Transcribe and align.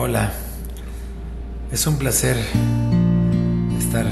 Hola, 0.00 0.30
es 1.72 1.84
un 1.88 1.98
placer 1.98 2.36
estar 3.80 4.06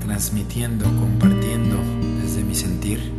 transmitiendo, 0.00 0.86
compartiendo 0.86 1.76
desde 2.22 2.42
mi 2.42 2.54
sentir 2.54 3.12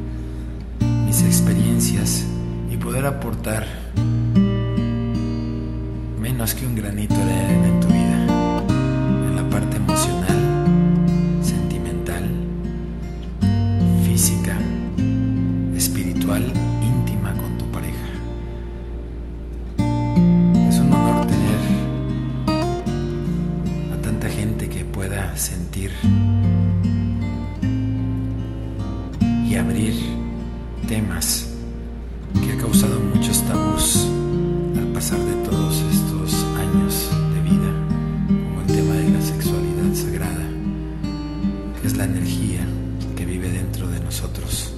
mis 1.06 1.22
experiencias 1.22 2.26
y 2.72 2.78
poder 2.78 3.06
aportar 3.06 3.68
menos 6.20 6.56
que 6.56 6.66
un 6.66 6.74
granito 6.74 7.14
de 7.14 7.32
arena 7.32 7.68
en 7.68 7.80
tu 7.80 7.88
vida, 7.90 8.26
en 9.28 9.36
la 9.36 9.48
parte 9.52 9.78
emocional, 9.78 11.44
sentimental, 11.44 12.24
física, 14.04 14.58
espiritual, 15.78 16.52
la 42.06 42.10
energía 42.18 42.60
que 43.16 43.26
vive 43.26 43.50
dentro 43.50 43.88
de 43.88 43.98
nosotros. 44.02 44.74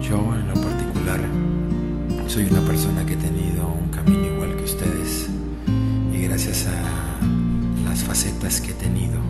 Yo 0.00 0.16
en 0.34 0.48
lo 0.48 0.54
particular 0.54 1.20
soy 2.26 2.44
una 2.44 2.62
persona 2.62 3.04
que 3.04 3.12
he 3.12 3.16
tenido 3.16 3.68
un 3.68 3.90
camino 3.90 4.24
igual 4.34 4.56
que 4.56 4.64
ustedes 4.64 5.28
y 6.14 6.22
gracias 6.22 6.66
a 6.66 7.90
las 7.90 8.02
facetas 8.04 8.62
que 8.62 8.70
he 8.70 8.74
tenido 8.74 9.20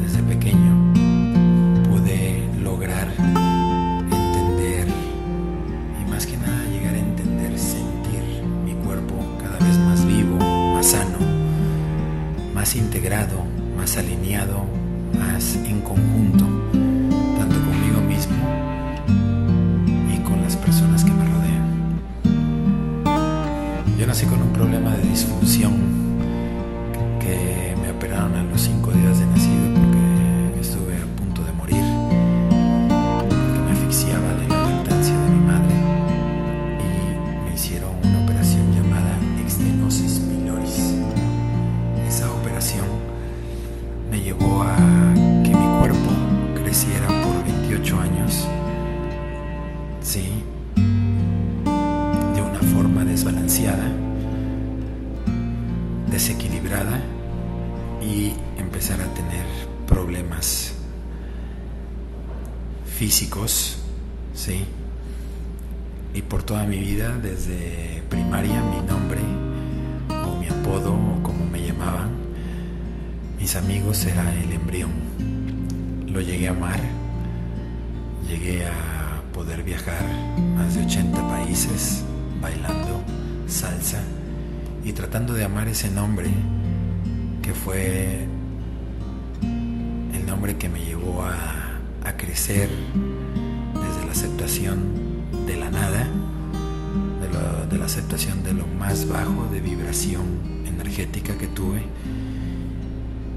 desde 0.00 0.22
pequeño 0.22 0.92
pude 1.90 2.48
lograr 2.62 3.08
entender 3.18 4.86
y 6.00 6.10
más 6.10 6.26
que 6.26 6.36
nada 6.36 6.64
llegar 6.66 6.94
a 6.94 6.98
entender, 6.98 7.58
sentir 7.58 8.22
mi 8.64 8.74
cuerpo 8.84 9.14
cada 9.42 9.58
vez 9.58 9.76
más 9.78 10.06
vivo, 10.06 10.36
más 10.74 10.86
sano, 10.86 11.18
más 12.54 12.76
integrado, 12.76 13.53
más 13.84 13.98
alineado, 13.98 14.64
más 15.18 15.56
en 15.56 15.82
conjunto, 15.82 16.46
tanto 17.38 17.56
conmigo 17.66 18.00
mismo 18.08 18.34
y 20.10 20.16
con 20.20 20.40
las 20.40 20.56
personas 20.56 21.04
que 21.04 21.10
me 21.10 21.22
rodean. 21.26 22.00
Yo 23.98 24.06
nací 24.06 24.24
con 24.24 24.40
un 24.40 24.54
problema 24.54 24.96
de 24.96 25.02
disfunción 25.02 25.93
desequilibrada 56.14 57.00
y 58.00 58.34
empezar 58.56 59.00
a 59.00 59.14
tener 59.14 59.44
problemas 59.88 60.72
físicos, 62.86 63.78
sí. 64.32 64.64
Y 66.14 66.22
por 66.22 66.44
toda 66.44 66.66
mi 66.66 66.78
vida, 66.78 67.18
desde 67.20 68.04
primaria, 68.08 68.62
mi 68.62 68.86
nombre 68.86 69.18
o 70.08 70.38
mi 70.38 70.46
apodo 70.46 70.94
o 70.94 71.20
como 71.24 71.46
me 71.46 71.66
llamaban, 71.66 72.10
mis 73.36 73.56
amigos 73.56 74.06
era 74.06 74.32
el 74.36 74.52
embrión. 74.52 74.92
Lo 76.06 76.20
llegué 76.20 76.46
a 76.46 76.52
amar, 76.52 76.78
llegué 78.28 78.66
a 78.66 79.20
poder 79.32 79.64
viajar 79.64 80.04
más 80.56 80.76
de 80.76 80.84
80 80.84 81.28
países 81.28 82.04
bailando 82.40 83.02
salsa 83.48 84.00
y 84.84 84.92
tratando 84.92 85.32
de 85.32 85.44
amar 85.44 85.66
ese 85.68 85.90
nombre 85.90 86.28
que 87.42 87.54
fue 87.54 88.26
el 90.12 90.26
nombre 90.26 90.56
que 90.56 90.68
me 90.68 90.84
llevó 90.84 91.22
a, 91.22 91.78
a 92.04 92.16
crecer 92.16 92.68
desde 93.74 94.06
la 94.06 94.12
aceptación 94.12 94.78
de 95.46 95.56
la 95.56 95.70
nada, 95.70 96.06
de, 97.20 97.66
de 97.70 97.78
la 97.78 97.86
aceptación 97.86 98.42
de 98.42 98.52
lo 98.52 98.66
más 98.66 99.08
bajo 99.08 99.48
de 99.50 99.60
vibración 99.60 100.64
energética 100.66 101.36
que 101.38 101.46
tuve. 101.46 101.82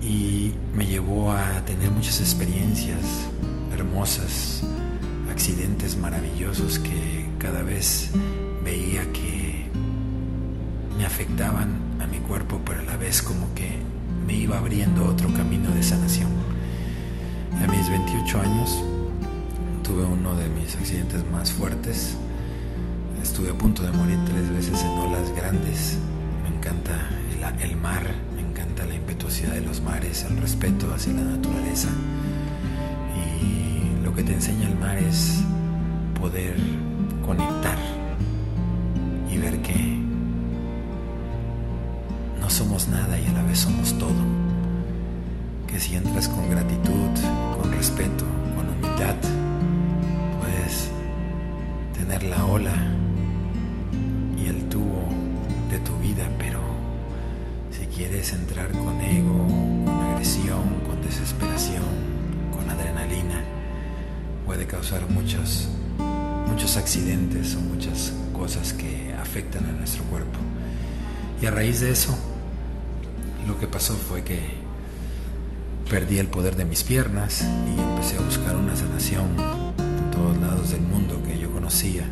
Y 0.02 0.54
me 0.76 0.86
llevó 0.86 1.32
a 1.32 1.66
tener 1.66 1.92
muchas 1.92 2.20
experiencias 2.20 3.28
hermosas, 3.74 4.64
accidentes 5.32 5.98
maravillosos 5.98 6.80
que 6.80 7.26
cada 7.40 7.62
vez 7.62 8.12
veía 8.64 9.12
que 9.12 9.47
afectaban 11.08 11.80
a 12.02 12.06
mi 12.06 12.20
cuerpo, 12.20 12.62
pero 12.66 12.82
a 12.82 12.84
la 12.84 12.98
vez 12.98 13.22
como 13.22 13.54
que 13.56 13.80
me 14.28 14.34
iba 14.34 14.58
abriendo 14.58 15.06
otro 15.06 15.34
camino 15.34 15.72
de 15.72 15.82
sanación. 15.82 16.30
A 17.64 17.72
mis 17.72 17.90
28 17.90 18.42
años 18.42 18.84
tuve 19.84 20.04
uno 20.04 20.36
de 20.36 20.50
mis 20.50 20.76
accidentes 20.76 21.24
más 21.32 21.52
fuertes. 21.52 22.18
Estuve 23.24 23.50
a 23.50 23.58
punto 23.58 23.84
de 23.84 23.92
morir 23.94 24.20
tres 24.26 24.50
veces 24.50 24.84
en 24.84 24.90
olas 24.90 25.34
grandes. 25.36 25.98
Me 26.44 26.56
encanta 26.56 27.10
el, 27.62 27.78
mar, 27.78 28.04
me 28.36 28.42
encanta 28.42 28.86
la 28.86 28.96
impetuosidad 28.96 29.54
de 29.54 29.62
los 29.62 29.82
mares, 29.82 30.26
el 30.30 30.38
respeto 30.38 30.94
hacia 30.94 31.14
la 31.14 31.24
naturaleza. 31.24 31.90
Y 33.16 34.04
lo 34.04 34.14
que 34.14 34.24
te 34.24 34.34
enseña 34.34 34.68
el 34.68 34.78
mar 34.78 34.98
es 34.98 35.42
poder 36.20 36.58
conectar 37.26 37.78
y 39.32 39.38
ver 39.38 39.62
que 39.62 39.97
somos 42.58 42.88
nada 42.88 43.20
y 43.20 43.28
a 43.28 43.34
la 43.34 43.44
vez 43.44 43.60
somos 43.60 43.94
todo. 44.00 44.16
Que 45.68 45.80
si 45.80 45.96
entras 45.96 46.28
con 46.28 46.50
gratitud, 46.50 47.14
con 47.56 47.72
respeto, 47.72 48.26
con 48.56 48.68
humildad, 48.68 49.16
puedes 50.42 50.90
tener 51.96 52.24
la 52.24 52.44
ola 52.46 52.74
y 54.36 54.48
el 54.48 54.68
tubo 54.70 55.04
de 55.70 55.78
tu 55.82 55.96
vida, 56.00 56.28
pero 56.40 56.60
si 57.70 57.86
quieres 57.96 58.34
entrar 58.34 58.72
con 58.72 59.02
ego, 59.02 59.46
con 59.86 60.00
agresión, 60.14 60.80
con 60.88 61.00
desesperación, 61.04 61.86
con 62.52 62.68
adrenalina, 62.72 63.40
puede 64.48 64.66
causar 64.66 65.08
muchos, 65.12 65.70
muchos 66.48 66.76
accidentes 66.76 67.56
o 67.56 67.60
muchas 67.60 68.14
cosas 68.34 68.74
que 68.74 69.14
afectan 69.14 69.64
a 69.66 69.74
nuestro 69.74 70.04
cuerpo. 70.06 70.40
Y 71.40 71.46
a 71.46 71.52
raíz 71.52 71.82
de 71.82 71.92
eso, 71.92 72.18
lo 73.48 73.58
que 73.58 73.68
pasó 73.68 73.94
fue 73.96 74.24
que 74.24 74.40
perdí 75.90 76.20
el 76.20 76.28
poder 76.28 76.58
de 76.58 76.66
mis 76.66 76.84
piernas 76.84 77.42
y 77.42 77.80
empecé 77.80 78.18
a 78.18 78.22
buscar 78.22 78.56
una 78.58 78.76
sanación 78.76 79.28
en 79.80 80.12
todos 80.12 80.38
lados 80.38 80.72
del 80.72 80.82
mundo 80.82 81.22
que 81.24 81.40
yo 81.40 81.50
conocía. 81.52 82.04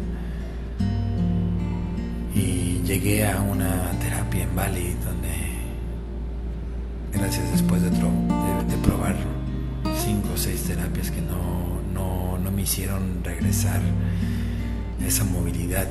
Y 2.33 2.81
llegué 2.85 3.27
a 3.27 3.41
una 3.41 3.91
terapia 3.99 4.43
en 4.43 4.55
Bali 4.55 4.95
donde, 5.03 5.35
gracias 7.13 7.51
después 7.51 7.81
de, 7.81 7.89
de 7.89 8.77
probar 8.83 9.15
cinco 10.05 10.29
o 10.33 10.37
seis 10.37 10.63
terapias 10.63 11.11
que 11.11 11.21
no, 11.21 11.81
no, 11.93 12.37
no 12.37 12.51
me 12.51 12.61
hicieron 12.61 13.23
regresar 13.23 13.81
esa 15.05 15.25
movilidad 15.25 15.87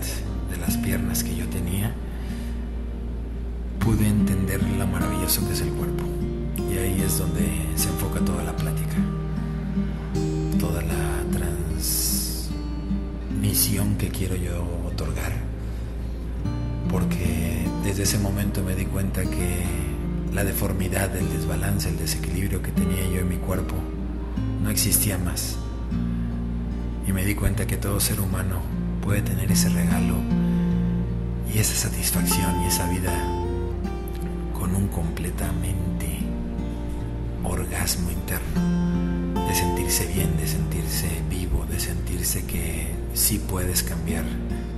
de 0.50 0.56
las 0.56 0.78
piernas 0.78 1.22
que 1.22 1.36
yo 1.36 1.46
tenía, 1.48 1.94
pude 3.84 4.08
entender 4.08 4.62
lo 4.78 4.86
maravilloso 4.86 5.46
que 5.46 5.52
es 5.52 5.60
el 5.60 5.68
cuerpo. 5.70 6.04
Y 6.70 6.78
ahí 6.78 7.02
es 7.02 7.18
donde 7.18 7.44
se 7.76 7.90
enfoca 7.90 8.20
toda 8.20 8.42
la 8.42 8.56
plática, 8.56 8.96
toda 10.58 10.80
la 10.80 11.22
transmisión 13.30 13.96
que 13.96 14.08
quiero 14.08 14.36
yo 14.36 14.64
otorgar. 14.86 15.32
Porque 16.90 17.66
desde 17.84 18.04
ese 18.04 18.18
momento 18.18 18.62
me 18.62 18.74
di 18.74 18.86
cuenta 18.86 19.22
que 19.22 19.64
la 20.32 20.44
deformidad, 20.44 21.14
el 21.14 21.28
desbalance, 21.28 21.90
el 21.90 21.98
desequilibrio 21.98 22.62
que 22.62 22.72
tenía 22.72 23.06
yo 23.12 23.20
en 23.20 23.28
mi 23.28 23.36
cuerpo 23.36 23.74
no 24.62 24.70
existía 24.70 25.18
más. 25.18 25.56
Y 27.06 27.12
me 27.12 27.22
di 27.26 27.34
cuenta 27.34 27.66
que 27.66 27.76
todo 27.76 28.00
ser 28.00 28.18
humano 28.20 28.62
puede 29.02 29.20
tener 29.20 29.52
ese 29.52 29.68
regalo 29.68 30.14
y 31.54 31.58
esa 31.58 31.74
satisfacción 31.74 32.62
y 32.62 32.66
esa 32.68 32.88
vida 32.88 33.43
un 34.74 34.88
completamente. 34.88 36.18
Orgasmo 37.44 38.10
interno, 38.10 39.44
de 39.46 39.54
sentirse 39.54 40.06
bien, 40.06 40.34
de 40.38 40.46
sentirse 40.46 41.08
vivo, 41.28 41.66
de 41.70 41.78
sentirse 41.78 42.44
que 42.46 42.88
sí 43.12 43.38
puedes 43.38 43.82
cambiar 43.82 44.24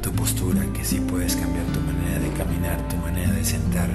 tu 0.02 0.10
postura, 0.10 0.60
que 0.74 0.84
sí 0.84 1.00
puedes 1.00 1.36
cambiar 1.36 1.64
tu 1.66 1.80
manera 1.80 2.18
de 2.18 2.28
caminar, 2.32 2.76
tu 2.88 2.96
manera 2.96 3.32
de 3.32 3.44
sentar, 3.44 3.88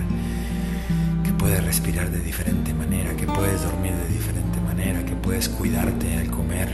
que 1.23 1.31
puedes 1.33 1.61
respirar 1.65 2.09
de 2.11 2.21
diferente 2.21 2.73
manera, 2.73 3.13
que 3.15 3.27
puedes 3.27 3.61
dormir 3.61 3.93
de 3.93 4.07
diferente 4.13 4.61
manera, 4.61 5.03
que 5.03 5.15
puedes 5.15 5.49
cuidarte 5.49 6.17
al 6.17 6.31
comer, 6.31 6.69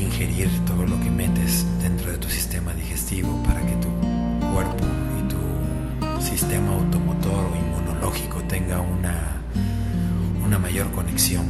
ingerir 0.00 0.48
todo 0.66 0.86
lo 0.86 0.98
que 1.00 1.10
metes 1.10 1.66
dentro 1.82 2.10
de 2.10 2.16
tu 2.16 2.30
sistema 2.30 2.72
digestivo 2.72 3.42
para 3.42 3.60
que 3.60 3.76
tu 3.76 3.88
cuerpo 4.54 5.09
sistema 6.20 6.72
automotor 6.72 7.46
o 7.46 7.56
inmunológico 7.56 8.42
tenga 8.48 8.80
una, 8.80 9.42
una 10.44 10.58
mayor 10.58 10.90
conexión. 10.92 11.44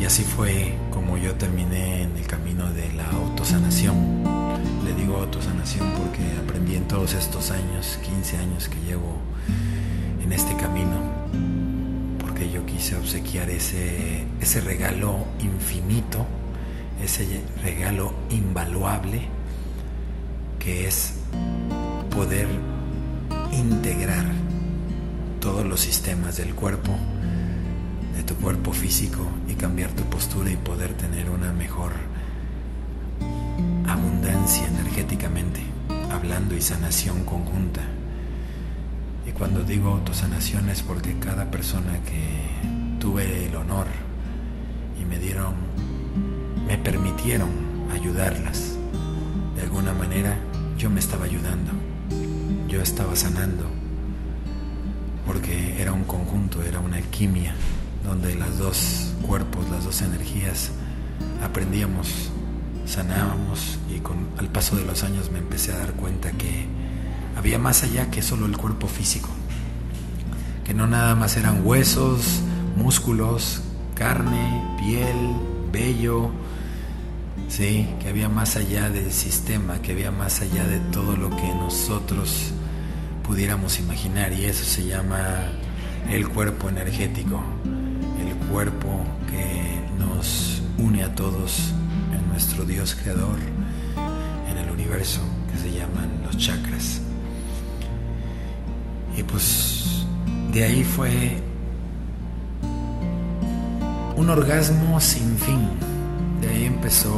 Y 0.00 0.04
así 0.04 0.22
fue 0.22 0.74
como 0.90 1.16
yo 1.18 1.34
terminé 1.34 2.02
en 2.02 2.16
el 2.16 2.26
camino 2.26 2.70
de 2.72 2.92
la 2.94 3.08
autosanación. 3.10 4.22
Le 4.84 4.94
digo 4.94 5.16
autosanación 5.16 5.90
porque 5.92 6.22
aprendí 6.42 6.76
en 6.76 6.88
todos 6.88 7.14
estos 7.14 7.50
años, 7.50 7.98
15 8.02 8.36
años 8.38 8.68
que 8.68 8.80
llevo 8.80 9.18
en 10.22 10.32
este 10.32 10.56
camino, 10.56 10.98
porque 12.18 12.50
yo 12.50 12.64
quise 12.64 12.96
obsequiar 12.96 13.50
ese, 13.50 14.24
ese 14.40 14.60
regalo 14.60 15.26
infinito 15.40 16.26
ese 17.04 17.42
regalo 17.62 18.12
invaluable 18.30 19.22
que 20.58 20.86
es 20.86 21.14
poder 22.10 22.46
integrar 23.52 24.24
todos 25.40 25.64
los 25.66 25.80
sistemas 25.80 26.36
del 26.36 26.54
cuerpo, 26.54 26.92
de 28.16 28.22
tu 28.22 28.34
cuerpo 28.36 28.72
físico 28.72 29.26
y 29.48 29.54
cambiar 29.54 29.90
tu 29.90 30.04
postura 30.04 30.50
y 30.50 30.56
poder 30.56 30.94
tener 30.94 31.30
una 31.30 31.52
mejor 31.52 31.92
abundancia 33.88 34.66
energéticamente, 34.66 35.60
hablando 36.12 36.54
y 36.54 36.60
sanación 36.60 37.24
conjunta. 37.24 37.82
Y 39.26 39.32
cuando 39.32 39.62
digo 39.62 39.90
autosanación 39.90 40.68
es 40.68 40.82
porque 40.82 41.18
cada 41.18 41.50
persona 41.50 42.00
que 42.04 42.98
tuve 42.98 43.46
el 43.46 43.56
honor 43.56 43.86
y 45.00 45.04
me 45.04 45.18
dieron 45.18 45.54
me 46.66 46.78
permitieron 46.78 47.50
ayudarlas. 47.92 48.76
De 49.56 49.62
alguna 49.62 49.92
manera 49.92 50.36
yo 50.78 50.88
me 50.88 51.00
estaba 51.00 51.24
ayudando, 51.24 51.72
yo 52.70 52.80
estaba 52.80 53.16
sanando, 53.16 53.64
porque 55.26 55.82
era 55.82 55.92
un 55.92 56.04
conjunto, 56.04 56.62
era 56.62 56.78
una 56.78 56.98
alquimia, 56.98 57.52
donde 58.04 58.36
las 58.36 58.58
dos 58.58 59.12
cuerpos, 59.26 59.68
las 59.70 59.84
dos 59.84 60.00
energías 60.02 60.70
aprendíamos, 61.42 62.30
sanábamos 62.86 63.78
y 63.92 63.98
con 63.98 64.28
al 64.38 64.48
paso 64.48 64.76
de 64.76 64.84
los 64.84 65.02
años 65.02 65.32
me 65.32 65.40
empecé 65.40 65.72
a 65.72 65.78
dar 65.78 65.94
cuenta 65.94 66.30
que 66.30 66.66
había 67.36 67.58
más 67.58 67.82
allá 67.82 68.08
que 68.10 68.22
solo 68.22 68.46
el 68.46 68.56
cuerpo 68.56 68.86
físico, 68.86 69.30
que 70.64 70.72
no 70.72 70.86
nada 70.86 71.16
más 71.16 71.36
eran 71.36 71.66
huesos, 71.66 72.40
músculos, 72.76 73.62
carne, 73.96 74.62
piel, 74.78 75.34
vello, 75.72 76.30
¿sí? 77.48 77.88
que 78.00 78.08
había 78.08 78.28
más 78.28 78.56
allá 78.56 78.90
del 78.90 79.12
sistema, 79.12 79.82
que 79.82 79.92
había 79.92 80.10
más 80.10 80.40
allá 80.40 80.66
de 80.66 80.78
todo 80.92 81.16
lo 81.16 81.30
que 81.30 81.48
nosotros 81.54 82.52
pudiéramos 83.26 83.78
imaginar 83.78 84.32
y 84.32 84.44
eso 84.44 84.64
se 84.64 84.86
llama 84.86 85.52
el 86.08 86.28
cuerpo 86.28 86.68
energético, 86.68 87.42
el 88.18 88.34
cuerpo 88.48 89.04
que 89.30 89.80
nos 89.98 90.62
une 90.78 91.04
a 91.04 91.14
todos 91.14 91.72
en 92.12 92.28
nuestro 92.28 92.64
Dios 92.64 92.94
creador, 92.94 93.38
en 94.50 94.58
el 94.58 94.70
universo, 94.70 95.20
que 95.52 95.58
se 95.58 95.72
llaman 95.72 96.22
los 96.24 96.36
chakras. 96.36 97.00
Y 99.16 99.22
pues 99.22 100.06
de 100.52 100.64
ahí 100.64 100.84
fue 100.84 101.42
un 104.16 104.28
orgasmo 104.30 105.00
sin 105.00 105.36
fin 105.36 105.89
de 106.40 106.48
ahí 106.48 106.64
empezó 106.64 107.12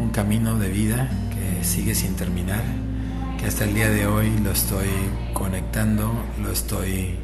un 0.00 0.10
camino 0.10 0.58
de 0.58 0.68
vida 0.68 1.10
que 1.30 1.64
sigue 1.64 1.94
sin 1.94 2.14
terminar, 2.16 2.62
que 3.38 3.46
hasta 3.46 3.64
el 3.64 3.74
día 3.74 3.90
de 3.90 4.06
hoy 4.06 4.30
lo 4.42 4.50
estoy 4.52 4.88
conectando, 5.32 6.10
lo 6.42 6.50
estoy 6.50 7.16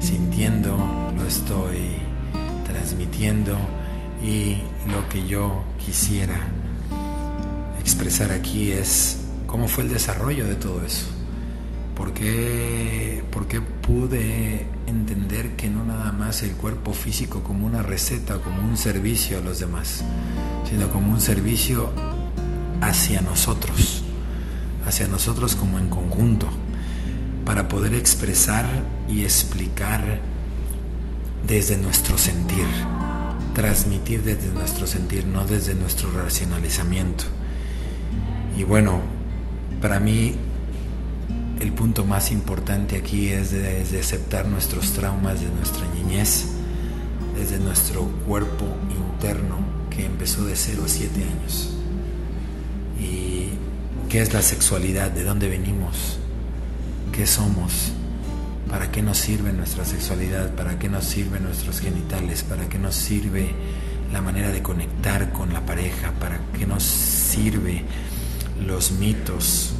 sintiendo, 0.00 0.76
lo 1.16 1.26
estoy 1.26 1.96
transmitiendo 2.66 3.56
y 4.22 4.58
lo 4.90 5.08
que 5.08 5.26
yo 5.26 5.62
quisiera 5.84 6.40
expresar 7.80 8.32
aquí 8.32 8.72
es 8.72 9.18
cómo 9.46 9.68
fue 9.68 9.84
el 9.84 9.90
desarrollo 9.90 10.46
de 10.46 10.56
todo 10.56 10.84
eso. 10.84 11.13
¿Por 11.96 12.12
qué, 12.12 13.22
pude 13.86 14.66
entender 14.86 15.56
que 15.56 15.68
no 15.68 15.84
nada 15.84 16.10
más 16.10 16.42
el 16.42 16.52
cuerpo 16.52 16.92
físico 16.92 17.42
como 17.42 17.66
una 17.66 17.82
receta, 17.82 18.38
como 18.38 18.62
un 18.62 18.76
servicio 18.76 19.38
a 19.38 19.40
los 19.40 19.60
demás, 19.60 20.02
sino 20.68 20.90
como 20.90 21.12
un 21.12 21.20
servicio 21.20 21.92
hacia 22.80 23.20
nosotros, 23.20 24.02
hacia 24.86 25.06
nosotros 25.06 25.54
como 25.54 25.78
en 25.78 25.88
conjunto, 25.88 26.48
para 27.44 27.68
poder 27.68 27.94
expresar 27.94 28.64
y 29.08 29.22
explicar 29.22 30.20
desde 31.46 31.76
nuestro 31.76 32.16
sentir, 32.16 32.66
transmitir 33.54 34.22
desde 34.22 34.48
nuestro 34.48 34.86
sentir, 34.86 35.26
no 35.26 35.44
desde 35.44 35.74
nuestro 35.74 36.10
racionalizamiento. 36.10 37.24
Y 38.56 38.64
bueno, 38.64 39.00
para 39.82 40.00
mí 40.00 40.36
el 41.64 41.72
punto 41.72 42.04
más 42.04 42.30
importante 42.30 42.94
aquí 42.94 43.28
es 43.28 43.50
de, 43.50 43.98
aceptar 43.98 44.46
nuestros 44.46 44.92
traumas 44.92 45.40
de 45.40 45.48
nuestra 45.48 45.86
niñez, 45.94 46.44
desde 47.34 47.58
nuestro 47.58 48.02
cuerpo 48.26 48.66
interno 48.90 49.56
que 49.88 50.04
empezó 50.04 50.44
de 50.44 50.56
0 50.56 50.82
a 50.84 50.88
7 50.88 51.22
años. 51.22 51.70
¿Y 53.00 53.48
qué 54.10 54.20
es 54.20 54.34
la 54.34 54.42
sexualidad? 54.42 55.10
¿De 55.10 55.24
dónde 55.24 55.48
venimos? 55.48 56.18
¿Qué 57.12 57.26
somos? 57.26 57.92
¿Para 58.68 58.92
qué 58.92 59.00
nos 59.00 59.16
sirve 59.16 59.50
nuestra 59.54 59.86
sexualidad? 59.86 60.54
¿Para 60.54 60.78
qué 60.78 60.90
nos 60.90 61.04
sirven 61.04 61.44
nuestros 61.44 61.80
genitales? 61.80 62.42
¿Para 62.42 62.68
qué 62.68 62.78
nos 62.78 62.94
sirve 62.94 63.48
la 64.12 64.20
manera 64.20 64.50
de 64.50 64.62
conectar 64.62 65.32
con 65.32 65.54
la 65.54 65.64
pareja? 65.64 66.12
¿Para 66.20 66.40
qué 66.58 66.66
nos 66.66 66.82
sirve 66.82 67.84
los 68.66 68.92
mitos? 68.92 69.74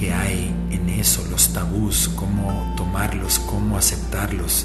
Que 0.00 0.14
hay 0.14 0.50
en 0.70 0.88
eso, 0.88 1.26
los 1.30 1.52
tabús, 1.52 2.08
cómo 2.16 2.72
tomarlos, 2.74 3.38
cómo 3.38 3.76
aceptarlos, 3.76 4.64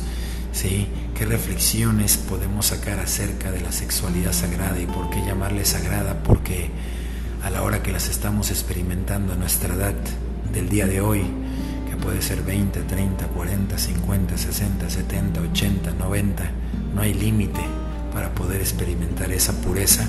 ¿sí? 0.53 0.87
¿Qué 1.13 1.25
reflexiones 1.25 2.15
podemos 2.15 2.67
sacar 2.67 2.99
acerca 2.99 3.51
de 3.51 3.59
la 3.59 3.73
sexualidad 3.73 4.31
sagrada 4.31 4.79
y 4.79 4.85
por 4.85 5.09
qué 5.09 5.19
llamarle 5.25 5.65
sagrada? 5.65 6.23
Porque 6.23 6.69
a 7.43 7.49
la 7.49 7.63
hora 7.63 7.83
que 7.83 7.91
las 7.91 8.07
estamos 8.07 8.49
experimentando 8.49 9.33
a 9.33 9.35
nuestra 9.35 9.75
edad 9.75 9.95
del 10.53 10.69
día 10.69 10.87
de 10.87 11.01
hoy, 11.01 11.23
que 11.89 11.97
puede 11.97 12.21
ser 12.21 12.41
20, 12.41 12.83
30, 12.83 13.27
40, 13.27 13.77
50, 13.77 14.37
60, 14.37 14.89
70, 14.89 15.41
80, 15.41 15.91
90, 15.99 16.51
no 16.95 17.01
hay 17.01 17.13
límite 17.13 17.61
para 18.13 18.33
poder 18.33 18.61
experimentar 18.61 19.33
esa 19.33 19.51
pureza 19.61 20.07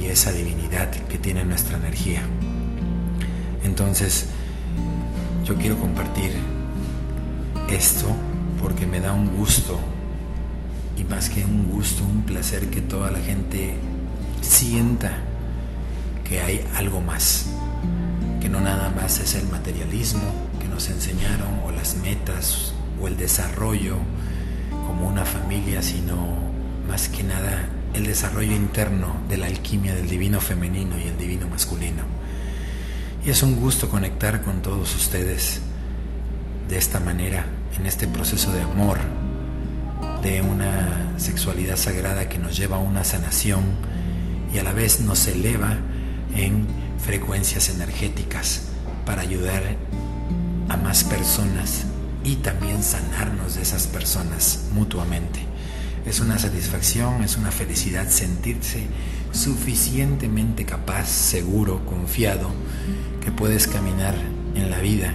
y 0.00 0.06
esa 0.06 0.32
divinidad 0.32 0.90
que 0.90 1.18
tiene 1.18 1.44
nuestra 1.44 1.76
energía. 1.76 2.22
Entonces, 3.64 4.26
yo 5.44 5.56
quiero 5.56 5.78
compartir 5.78 6.32
esto 7.68 8.06
porque 8.60 8.86
me 8.86 9.00
da 9.00 9.12
un 9.12 9.28
gusto 9.36 9.78
y 10.96 11.04
más 11.04 11.30
que 11.30 11.44
un 11.44 11.70
gusto, 11.70 12.04
un 12.04 12.22
placer 12.22 12.68
que 12.68 12.80
toda 12.80 13.10
la 13.10 13.18
gente 13.18 13.76
sienta 14.40 15.12
que 16.28 16.40
hay 16.40 16.64
algo 16.76 17.00
más, 17.00 17.46
que 18.40 18.48
no 18.48 18.60
nada 18.60 18.90
más 18.90 19.18
es 19.20 19.34
el 19.34 19.48
materialismo 19.48 20.22
que 20.60 20.68
nos 20.68 20.88
enseñaron 20.88 21.60
o 21.66 21.70
las 21.70 21.96
metas 21.96 22.72
o 23.00 23.08
el 23.08 23.16
desarrollo 23.16 23.96
como 24.86 25.08
una 25.08 25.24
familia, 25.24 25.82
sino 25.82 26.16
más 26.88 27.08
que 27.08 27.22
nada 27.22 27.68
el 27.94 28.06
desarrollo 28.06 28.52
interno 28.52 29.16
de 29.28 29.36
la 29.36 29.46
alquimia 29.46 29.94
del 29.94 30.08
divino 30.08 30.40
femenino 30.40 30.98
y 30.98 31.08
el 31.08 31.18
divino 31.18 31.48
masculino. 31.48 31.61
Y 33.24 33.30
es 33.30 33.44
un 33.44 33.54
gusto 33.54 33.88
conectar 33.88 34.42
con 34.42 34.62
todos 34.62 34.96
ustedes 34.96 35.60
de 36.68 36.76
esta 36.76 36.98
manera, 36.98 37.46
en 37.78 37.86
este 37.86 38.08
proceso 38.08 38.50
de 38.50 38.62
amor, 38.62 38.98
de 40.24 40.42
una 40.42 41.14
sexualidad 41.18 41.76
sagrada 41.76 42.28
que 42.28 42.38
nos 42.38 42.56
lleva 42.56 42.78
a 42.78 42.80
una 42.80 43.04
sanación 43.04 43.62
y 44.52 44.58
a 44.58 44.64
la 44.64 44.72
vez 44.72 45.00
nos 45.00 45.28
eleva 45.28 45.78
en 46.34 46.66
frecuencias 46.98 47.68
energéticas 47.68 48.62
para 49.06 49.22
ayudar 49.22 49.62
a 50.68 50.76
más 50.76 51.04
personas 51.04 51.84
y 52.24 52.36
también 52.36 52.82
sanarnos 52.82 53.54
de 53.54 53.62
esas 53.62 53.86
personas 53.86 54.64
mutuamente. 54.72 55.40
Es 56.04 56.18
una 56.18 56.40
satisfacción, 56.40 57.22
es 57.22 57.36
una 57.36 57.52
felicidad 57.52 58.08
sentirse 58.08 58.88
suficientemente 59.30 60.64
capaz, 60.64 61.08
seguro, 61.08 61.86
confiado, 61.86 62.50
que 63.22 63.30
puedes 63.30 63.68
caminar 63.68 64.14
en 64.56 64.70
la 64.70 64.80
vida 64.80 65.14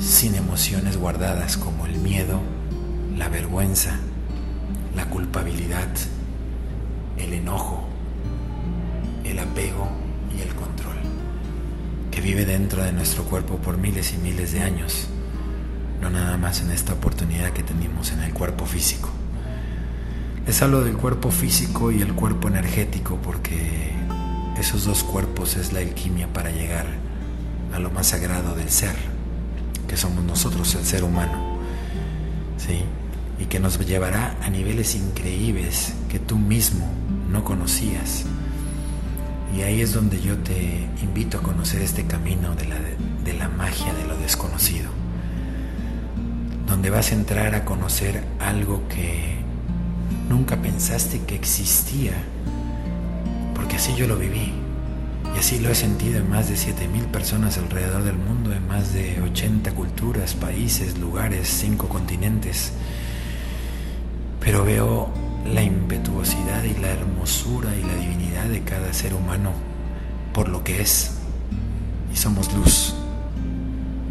sin 0.00 0.34
emociones 0.34 0.96
guardadas 0.96 1.56
como 1.56 1.86
el 1.86 1.98
miedo, 1.98 2.40
la 3.16 3.28
vergüenza, 3.28 4.00
la 4.96 5.08
culpabilidad, 5.08 5.88
el 7.16 7.34
enojo, 7.34 7.88
el 9.24 9.38
apego 9.38 9.88
y 10.36 10.42
el 10.42 10.54
control, 10.54 10.96
que 12.10 12.20
vive 12.20 12.44
dentro 12.44 12.82
de 12.82 12.92
nuestro 12.92 13.22
cuerpo 13.24 13.58
por 13.58 13.78
miles 13.78 14.12
y 14.12 14.18
miles 14.18 14.52
de 14.52 14.60
años, 14.60 15.06
no 16.00 16.10
nada 16.10 16.36
más 16.36 16.60
en 16.60 16.72
esta 16.72 16.94
oportunidad 16.94 17.50
que 17.50 17.62
tenemos 17.62 18.10
en 18.10 18.20
el 18.20 18.34
cuerpo 18.34 18.66
físico. 18.66 19.08
Les 20.46 20.60
hablo 20.60 20.82
del 20.82 20.96
cuerpo 20.96 21.30
físico 21.30 21.92
y 21.92 22.02
el 22.02 22.12
cuerpo 22.12 22.48
energético 22.48 23.18
porque 23.22 23.92
esos 24.58 24.84
dos 24.84 25.02
cuerpos 25.02 25.56
es 25.56 25.72
la 25.72 25.80
alquimia 25.80 26.32
para 26.32 26.50
llegar 26.50 26.86
a 27.74 27.78
lo 27.78 27.90
más 27.90 28.08
sagrado 28.08 28.54
del 28.54 28.70
ser, 28.70 28.94
que 29.88 29.96
somos 29.96 30.24
nosotros, 30.24 30.74
el 30.74 30.84
ser 30.84 31.04
humano. 31.04 31.58
¿Sí? 32.56 32.84
Y 33.38 33.46
que 33.46 33.58
nos 33.58 33.78
llevará 33.84 34.36
a 34.42 34.48
niveles 34.48 34.94
increíbles 34.94 35.92
que 36.08 36.18
tú 36.18 36.38
mismo 36.38 36.88
no 37.30 37.42
conocías. 37.42 38.24
Y 39.56 39.62
ahí 39.62 39.80
es 39.80 39.92
donde 39.92 40.20
yo 40.20 40.36
te 40.38 40.88
invito 41.02 41.38
a 41.38 41.42
conocer 41.42 41.82
este 41.82 42.04
camino 42.06 42.54
de 42.54 42.66
la, 42.66 42.76
de 43.24 43.32
la 43.34 43.48
magia 43.48 43.92
de 43.92 44.04
lo 44.06 44.16
desconocido. 44.16 44.90
Donde 46.66 46.90
vas 46.90 47.10
a 47.10 47.14
entrar 47.14 47.54
a 47.54 47.64
conocer 47.64 48.24
algo 48.40 48.86
que 48.88 49.36
nunca 50.28 50.56
pensaste 50.56 51.20
que 51.20 51.34
existía, 51.34 52.12
porque 53.74 53.90
así 53.90 53.96
yo 53.96 54.06
lo 54.06 54.16
viví. 54.16 54.52
Y 55.34 55.38
así 55.38 55.58
lo 55.58 55.68
he 55.68 55.74
sentido 55.74 56.18
en 56.18 56.30
más 56.30 56.48
de 56.48 56.54
7.000 56.54 57.06
personas 57.06 57.58
alrededor 57.58 58.04
del 58.04 58.16
mundo, 58.16 58.52
en 58.52 58.68
más 58.68 58.92
de 58.92 59.20
80 59.20 59.72
culturas, 59.72 60.34
países, 60.34 60.96
lugares, 60.98 61.48
cinco 61.48 61.88
continentes. 61.88 62.72
Pero 64.38 64.64
veo 64.64 65.08
la 65.52 65.62
impetuosidad 65.62 66.62
y 66.62 66.80
la 66.80 66.90
hermosura 66.90 67.74
y 67.74 67.82
la 67.82 67.96
divinidad 67.96 68.44
de 68.44 68.62
cada 68.62 68.92
ser 68.92 69.12
humano 69.12 69.50
por 70.32 70.48
lo 70.48 70.62
que 70.62 70.80
es. 70.80 71.16
Y 72.12 72.16
somos 72.16 72.52
luz. 72.54 72.94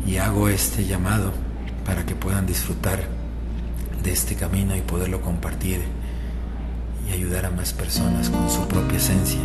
Y 0.05 0.17
hago 0.17 0.49
este 0.49 0.85
llamado 0.85 1.31
para 1.85 2.05
que 2.05 2.15
puedan 2.15 2.45
disfrutar 2.45 2.99
de 4.03 4.11
este 4.11 4.35
camino 4.35 4.75
y 4.75 4.81
poderlo 4.81 5.21
compartir 5.21 6.02
y 7.07 7.13
ayudar 7.13 7.45
a 7.45 7.51
más 7.51 7.73
personas 7.73 8.29
con 8.29 8.49
su 8.49 8.67
propia 8.67 8.97
esencia, 8.97 9.41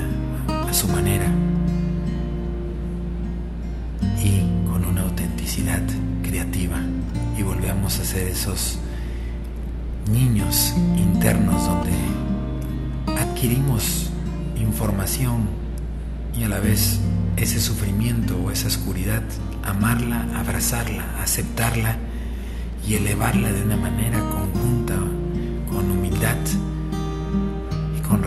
a 0.69 0.73
su 0.73 0.89
manera 0.89 1.27
y 4.23 4.41
con 4.69 4.85
una 4.85 5.03
autenticidad 5.03 5.83
creativa. 6.23 6.79
Y 7.37 7.43
volvemos 7.43 7.99
a 8.01 8.05
ser 8.05 8.29
esos 8.29 8.79
niños 10.11 10.75
internos 10.97 11.67
donde 11.67 11.93
adquirimos 13.21 14.11
información 14.57 15.49
y 16.37 16.45
a 16.45 16.49
la 16.49 16.59
vez 16.59 17.01
ese 17.37 17.61
sufrimiento 17.61 18.37
o 18.37 18.51
esa 18.51 18.69
oscuridad, 18.69 19.23
amarla, 19.63 20.27
abrazarla, 20.37 21.05
aceptarla 21.23 21.97
y 22.87 22.95
elevarla 22.95 23.53
de 23.53 23.63
una 23.63 23.77
manera 23.77 24.19
conjunta, 24.21 24.95
con 25.71 25.91
humildad 25.91 26.37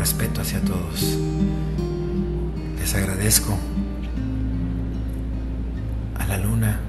respeto 0.02 0.42
hacia 0.42 0.60
todos. 0.62 1.16
Les 2.80 2.96
agradezco 2.96 3.56
a 6.18 6.26
la 6.26 6.38
luna, 6.40 6.80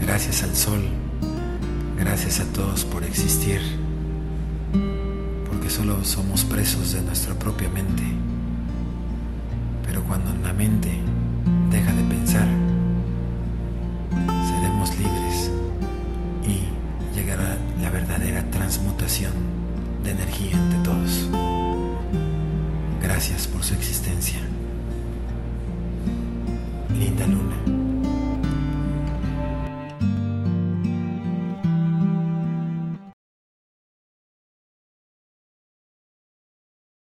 gracias 0.00 0.42
al 0.42 0.56
sol, 0.56 0.80
gracias 1.98 2.40
a 2.40 2.46
todos 2.54 2.86
por 2.86 3.04
existir, 3.04 3.60
porque 5.50 5.68
solo 5.68 6.02
somos 6.02 6.44
presos 6.44 6.94
de 6.94 7.02
nuestra 7.02 7.34
propia 7.34 7.68
mente. 7.68 8.04
Pero 9.84 10.02
cuando 10.04 10.32
la 10.42 10.54
mente 10.54 10.98
deja 11.70 11.92
de 11.92 12.04
pensar, 12.04 12.48
seremos 14.48 14.98
libres 14.98 15.50
y 16.48 17.14
llegará 17.14 17.58
la 17.82 17.90
verdadera 17.90 18.50
transmutación 18.50 19.61
de 20.02 20.10
energía 20.10 20.56
entre 20.56 20.78
todos. 20.80 21.28
Gracias 23.02 23.46
por 23.46 23.62
su 23.62 23.74
existencia. 23.74 24.40